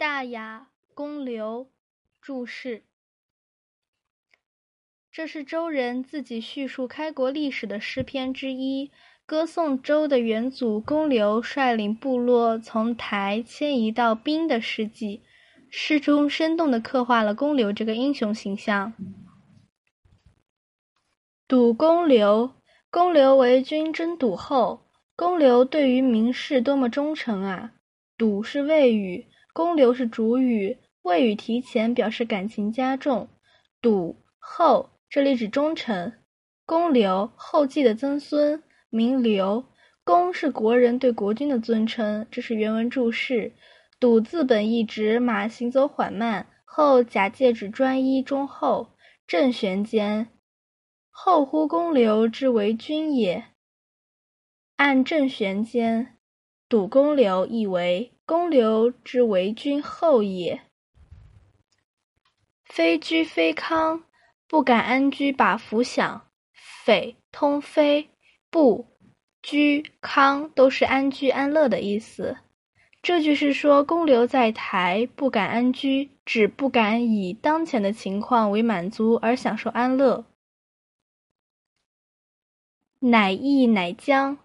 [0.00, 1.68] 大雅公刘
[2.22, 2.84] 注释：
[5.12, 8.90] 这是周人自己叙述开国历史的诗篇之一，
[9.26, 15.20] 歌颂周的元祖公刘率领部落从台迁移到滨的事迹。
[15.68, 18.94] 诗中生动地刻画了公刘这个英雄形象。
[21.46, 22.54] 赌公刘，
[22.90, 27.74] 公刘为君争赌后，公刘对于名士多么忠诚啊！
[28.16, 29.26] 赌是谓语。
[29.52, 33.28] 公刘是主语，谓语提前表示感情加重。
[33.80, 36.12] 笃后这里指忠诚。
[36.66, 39.64] 公刘后继的曾孙，名刘。
[40.04, 43.52] 公是国人对国君的尊称，这是原文注释。
[43.98, 48.96] 笃字本意指马行走缓慢，后假借指专一忠厚。
[49.26, 50.28] 正玄间，
[51.10, 53.44] 后乎公刘之为君也。
[54.76, 56.16] 按正玄间，
[56.70, 58.12] 笃公刘意为。
[58.24, 60.60] 公刘之为君后也，
[62.64, 64.04] 非居非康，
[64.46, 66.28] 不敢安居把福享。
[66.52, 68.08] 匪通非，
[68.48, 68.86] 不
[69.42, 72.36] 居康都是安居安乐的意思。
[73.02, 80.24] 这句是说公刘在台不敢安居，指不敢以当前的情况为满足而享受安乐。
[83.00, 84.38] 乃邑乃将，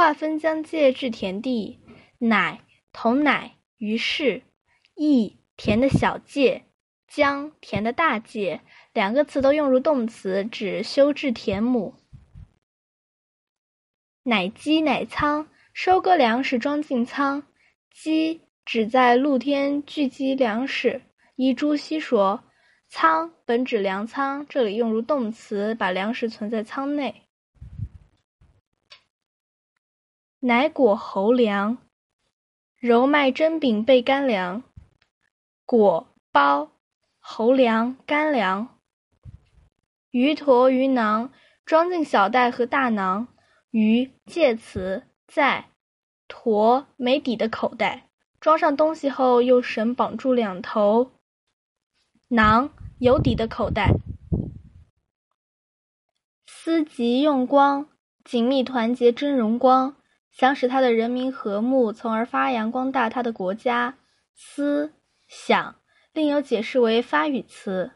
[0.00, 1.78] 划分疆界至田地，
[2.16, 2.62] 乃。
[2.90, 4.42] 同乃于是，
[4.94, 6.62] 邑田的小界，
[7.06, 8.62] 疆田的大界，
[8.94, 11.94] 两个词都用入动词，指修治田亩。
[14.22, 17.42] 乃积乃仓，收割粮食装进仓。
[17.92, 21.02] 积指在露天聚集粮食。
[21.36, 22.42] 依朱熹说，
[22.88, 27.26] 仓本指粮仓，这里用入动词，把粮食存在仓内。
[30.42, 31.76] 奶果侯粮。
[32.78, 34.62] 揉麦蒸饼备干粮，
[35.66, 36.70] 果包
[37.18, 38.78] 侯粮干粮。
[40.10, 41.30] 鱼砣鱼囊
[41.66, 43.28] 装进小袋和大囊。
[43.70, 45.68] 鱼介词在，
[46.26, 48.08] 砣没底的口袋，
[48.40, 51.12] 装上东西后用绳绑住两头。
[52.28, 53.92] 囊有底的口袋。
[56.46, 57.90] 思极用光，
[58.24, 59.96] 紧密团结真荣光。
[60.32, 63.98] 想使他的人民和睦，从而发扬光大他的国家。
[64.34, 64.92] 思
[65.28, 65.76] 想
[66.12, 67.90] 另有解释为发语词，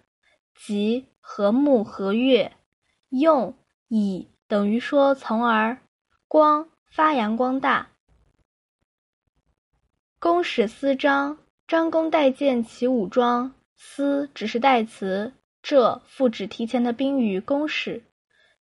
[0.55, 2.53] 即和睦和悦。
[3.09, 3.57] 用
[3.89, 5.79] 以等于说从而
[6.29, 7.91] 光发扬光大。
[10.19, 13.55] 公使司张，张公代建其武装。
[13.77, 18.05] 司只是代词，这复指提前的宾语公使。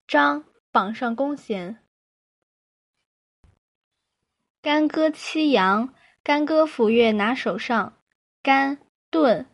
[0.07, 1.80] 张榜上公衔。
[4.61, 5.91] 干戈七阳，
[6.23, 7.97] 干戈斧钺拿手上，
[8.43, 8.77] 干
[9.09, 9.47] 钝，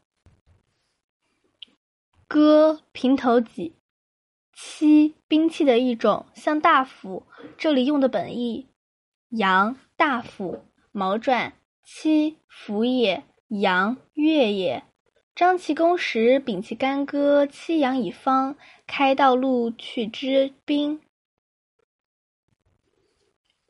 [2.27, 3.77] 戈平头戟，
[4.53, 7.25] 七兵器的一种，像大斧，
[7.57, 8.67] 这里用的本意。
[9.29, 11.53] 阳大斧，毛传
[11.85, 14.83] 七斧也，阳钺也。
[15.33, 20.99] 张齐公时，秉其干戈，七阳以方，开道路去之兵。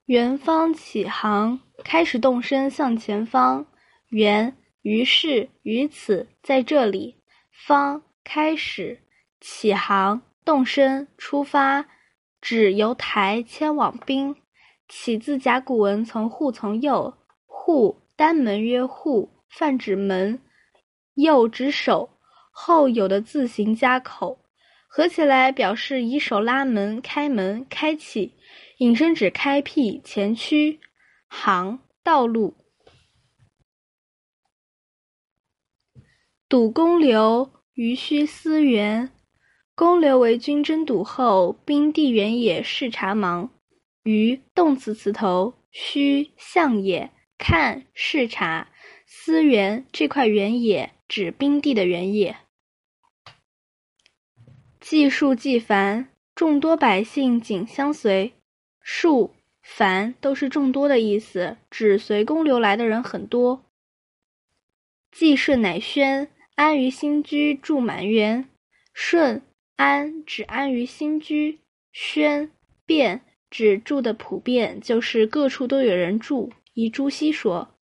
[0.07, 3.65] 元方起航，开始动身向前方。
[4.07, 7.17] 元于是于此，在这里。
[7.51, 8.97] 方开始
[9.41, 11.85] 起航，动身出发，
[12.39, 14.33] 指由台迁往兵。
[14.87, 17.13] 起字甲骨文从户从右，
[17.45, 20.39] 户单门曰户，泛指门；
[21.15, 22.09] 右指手，
[22.53, 24.39] 后有的字形加口，
[24.87, 28.31] 合起来表示以手拉门、开门、开启。
[28.77, 30.79] 引申指开辟前驱
[31.27, 32.55] 航道路。
[36.47, 39.11] 堵公刘，余须思源。
[39.73, 43.51] 公刘为君争堵后，兵地原野视察忙。
[44.03, 48.69] 余动词词头，须向也，看视察。
[49.07, 52.37] 思源这块原野指兵地的原野。
[54.79, 58.33] 计数计繁，众多百姓紧相随。
[58.89, 63.65] 数繁都是众多的意思，指随公流来的人很多。
[65.11, 68.47] 季顺乃宣，安于新居，住满园。
[68.93, 69.41] 顺
[69.75, 71.59] 安指安于新居，
[71.91, 72.49] 宣
[72.85, 73.19] 便
[73.49, 76.53] 指住的普遍，就是各处都有人住。
[76.73, 77.75] 以朱熹说，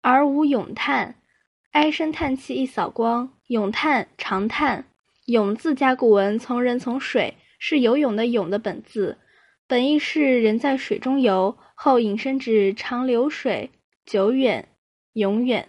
[0.00, 1.22] 而无咏叹，
[1.70, 3.32] 唉声叹气一扫光。
[3.46, 4.86] 咏叹长叹，
[5.26, 9.18] 咏字甲骨文从人从水，是游泳的泳的本字。
[9.68, 13.70] 本意是人在水中游，后引申指长流水、
[14.06, 14.74] 久远、
[15.12, 15.68] 永远。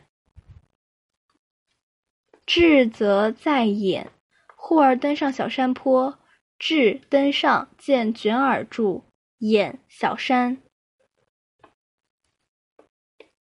[2.46, 4.12] 至则在眼。
[4.56, 6.20] 忽而登上小山坡，
[6.58, 9.04] 至登上见卷耳柱，
[9.40, 10.62] 眼小山。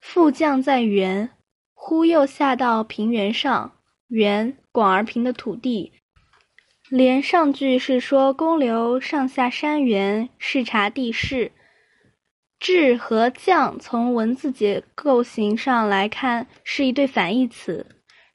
[0.00, 1.30] 复降在原，
[1.72, 3.78] 忽又下到平原上，
[4.08, 5.92] 原广而平的土地。
[6.90, 11.52] 连上句是说公刘上下山原视察地势。
[12.58, 17.86] 至和降从文字结构形上来看是一对反义词。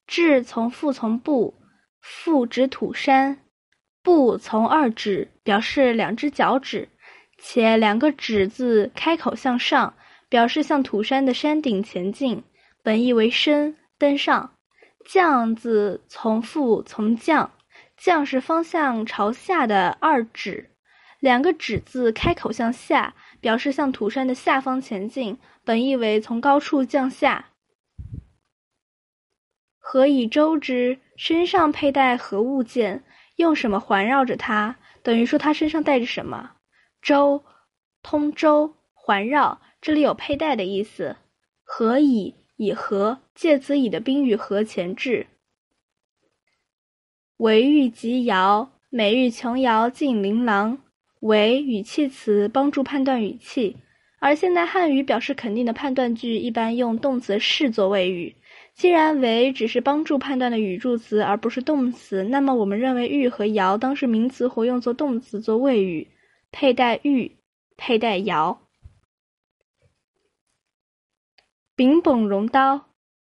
[0.05, 1.55] 至从父从不，
[1.99, 3.39] 父指土山，
[4.03, 6.89] 不从二指，表示两只脚趾，
[7.39, 9.95] 且两个指字开口向上，
[10.29, 12.43] 表示向土山的山顶前进，
[12.83, 14.51] 本意为升登上。
[15.05, 17.51] 降字从父从降，
[18.03, 20.71] 降是方向朝下的二指，
[21.21, 27.45] 两个指字开口向下，表示向土山的下方前进，本意为从高处降下。
[29.79, 30.99] 何以周之？
[31.15, 33.05] 身上佩戴何物件？
[33.37, 34.75] 用什么环绕着它？
[35.01, 36.57] 等于说他身上带着什么？
[37.01, 37.45] 周，
[38.01, 39.61] 通周，环绕。
[39.79, 41.15] 这里有佩戴的意思。
[41.63, 42.35] 何以？
[42.57, 43.21] 以何？
[43.33, 45.27] 介词以的宾语何前置。
[47.43, 50.77] 为欲极遥，每日琼瑶近琳琅。
[51.19, 53.75] 为语气词，帮助判断语气。
[54.19, 58.33] 而现代汉语表示肯定的判断句，一般用动词是作谓语。
[58.73, 66.07] 既然为只是帮助判断的语助词，而不是动词，那么我们认为玉和尧当是名词活用作动词做谓语，
[66.49, 67.35] 佩戴玉，
[67.75, 68.61] 佩戴瑶。
[71.75, 72.85] 柄本戎刀，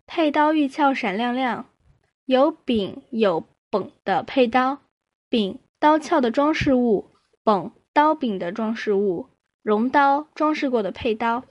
[0.04, 1.70] 佩刀玉鞘闪亮亮，
[2.24, 4.80] 有柄有本的佩刀，
[5.28, 7.12] 柄刀鞘的装饰物，
[7.44, 9.30] 本刀柄的装饰物，
[9.62, 11.44] 戎刀装饰过的佩刀。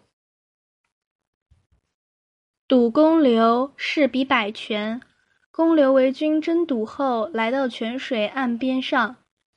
[2.68, 5.02] 赌公刘，是比百泉。
[5.50, 9.16] 公刘为君争赌后，来到泉水岸边上，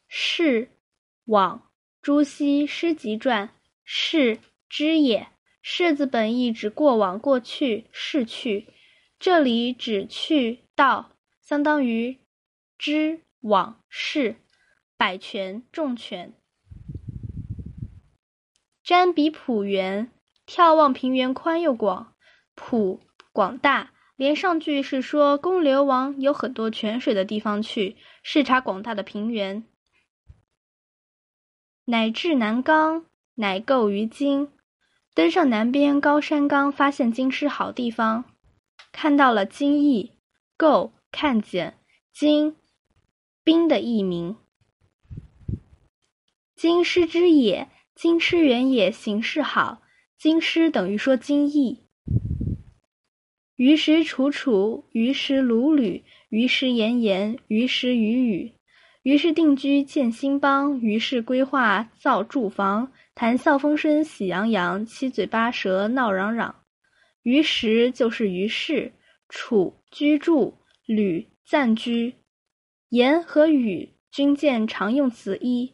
[0.08, 0.70] 是
[1.26, 1.70] 往
[2.00, 3.50] 朱熹诗集传，
[3.84, 4.38] 是
[4.68, 5.28] 之也。
[5.64, 8.66] 是字本意指过往、过去、逝去，
[9.20, 12.18] 这里指去到，相当于
[12.82, 14.34] 之往事。
[14.96, 16.34] 百泉重泉，
[18.84, 20.10] 瞻比浦原，
[20.48, 22.16] 眺望平原宽又广。
[22.56, 23.00] 普
[23.32, 29.64] 广大，连上句是说公刘往有很多泉水的地方去视察广大的平原。
[31.84, 34.50] 乃至南冈，乃构于京，
[35.14, 38.24] 登上南边高山冈，发现京师好地方，
[38.90, 40.10] 看到了京邑，
[40.56, 41.78] 够看见
[42.12, 42.56] 京
[43.44, 44.36] 兵的译名。
[46.54, 49.82] 京师之野，京师原野，形势好。
[50.16, 51.80] 京师等于说京邑。
[53.56, 58.52] 于时楚楚，于时鲁吕，于时炎炎，于时雨雨。
[59.02, 66.54] 于是定居建兴邦，于是规划造住房，谈笑风生喜洋洋，七嘴八舌闹嚷嚷。
[67.24, 68.92] 于时就是于是，
[69.28, 72.14] 楚居住，吕暂居，
[72.92, 75.72] 言和语均见常用词一。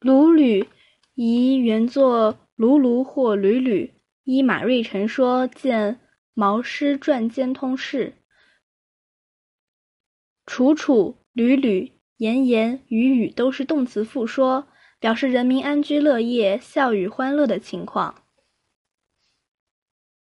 [0.00, 0.66] 卢吕
[1.14, 3.92] 宜原作卢卢或吕吕。
[4.24, 5.96] 依马瑞辰说，见。
[6.32, 8.10] 《毛诗传兼通释》，
[10.46, 14.68] 楚楚、屡屡、言言、语语都是动词复说，
[14.98, 18.25] 表示人民安居乐业、笑语欢乐的情况。